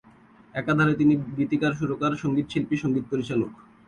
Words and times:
একাধারে 0.55 0.93
তিনি 0.95 1.13
গীতিকার, 1.37 1.73
সুরকার, 1.73 2.11
সঙ্গীত 2.15 2.47
শিল্পী, 2.49 2.75
সঙ্গীত 2.77 3.05
পরিচালক। 3.11 3.51